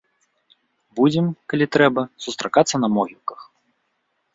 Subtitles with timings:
[1.01, 3.41] Будзем, калі трэба, сустракацца на могілках.